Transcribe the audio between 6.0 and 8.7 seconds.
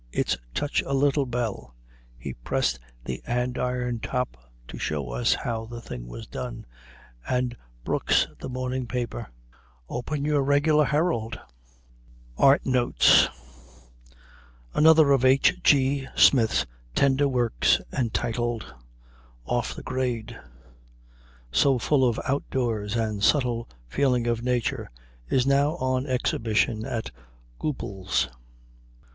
was done), "and 'Brooks, the